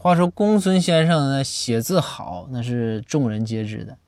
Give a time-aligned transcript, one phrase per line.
[0.00, 3.98] 话说公孙先生呢，写字好，那是众人皆知的。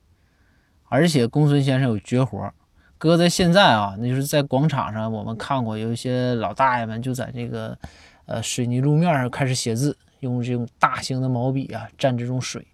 [0.85, 2.49] 而且公孙先生有绝活，
[2.97, 7.77] 搁在现在啊，那就是在广场上，我们看过有一些老大爷们就在这个
[8.25, 12.65] 呃水泥路面上开始写字，用这种大型的毛笔啊蘸这种水。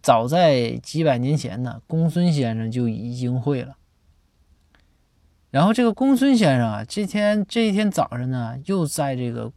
[0.00, 3.76] 早在几百年前呢，公孙先生就已经会了。
[5.50, 9.50] 然后这个公孙先生啊，这天这一天早上呢，又在这个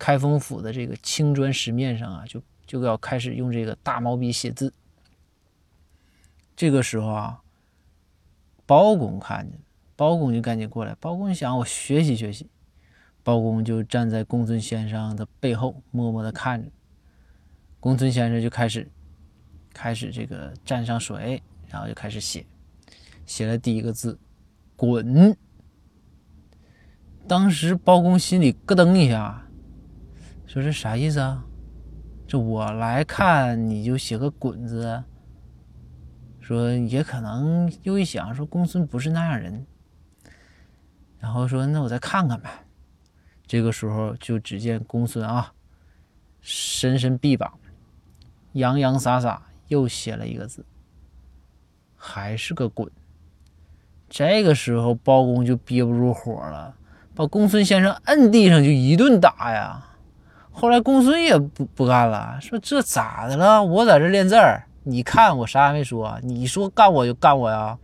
[0.00, 4.72] 开封府的这个青砖石面上啊，就就要开始用这个大毛笔写字。
[6.56, 7.42] 这个时候啊，
[8.64, 9.60] 包公看见，
[9.96, 10.96] 包公就赶紧过来。
[10.98, 12.48] 包公想我学习学习，
[13.22, 16.70] 包公就站在公孙先生的背后，默默的看着。
[17.78, 18.90] 公孙先生就开始
[19.74, 22.46] 开始这个蘸上水，然后就开始写，
[23.26, 24.18] 写了第一个字。
[24.76, 25.36] 滚！
[27.28, 29.46] 当时包公心里咯噔一下，
[30.52, 31.44] 说：“这啥意思啊？
[32.26, 35.00] 这我来看你就写个滚字。”
[36.42, 39.64] 说也可能又一想，说公孙不是那样人。
[41.20, 42.50] 然后说：“那我再看看呗。”
[43.46, 45.52] 这个时候就只见公孙啊，
[46.40, 47.52] 伸伸臂膀，
[48.54, 50.66] 洋洋洒洒又写了一个字，
[51.94, 52.90] 还是个滚。
[54.08, 56.74] 这个时候，包公就憋不住火了，
[57.14, 59.86] 把公孙先生摁地上就一顿打呀。
[60.60, 63.64] 后来公孙也不不干了，说这咋的了？
[63.64, 67.78] 我在这练字儿，你看我啥也没说，你说干我就干我呀。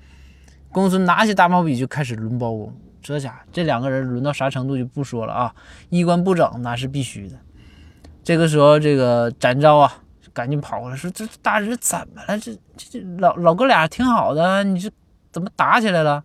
[0.71, 5.55] 公孙拿起大毛笔就开始抡包公，这家这两个人抡到啥程度就不说了啊，
[5.89, 7.37] 衣冠不整那是必须的。
[8.23, 9.91] 这个时候，这个展昭啊，
[10.35, 12.39] 赶紧跑过来说：“这大人怎么了？
[12.39, 14.91] 这这这老老哥俩挺好的，你这。”
[15.33, 16.25] 怎么打起来了？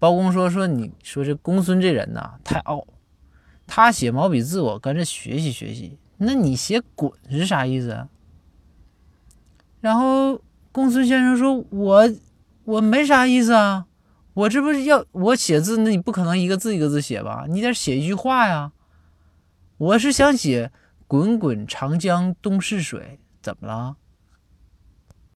[0.00, 2.84] 包公说：“说你说这公孙这人呐，太傲。
[3.66, 5.98] 他写毛笔字，我跟着学习学习。
[6.18, 8.06] 那你写滚是啥意思？”
[9.80, 12.10] 然后公孙先生说：“我
[12.64, 13.86] 我没啥意思啊，
[14.34, 17.46] 我这不是要我写字，那你不可能一个字一个字写吧？
[17.48, 18.72] 你得写一句话呀。
[19.78, 20.70] 我是想写
[21.08, 23.96] ‘滚滚长江东逝水’，怎么了？”